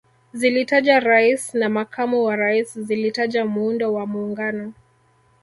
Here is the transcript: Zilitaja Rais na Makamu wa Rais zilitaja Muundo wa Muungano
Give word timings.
Zilitaja 0.33 0.99
Rais 0.99 1.53
na 1.55 1.69
Makamu 1.69 2.23
wa 2.23 2.35
Rais 2.35 2.79
zilitaja 2.79 3.45
Muundo 3.45 3.93
wa 3.93 4.05
Muungano 4.05 4.73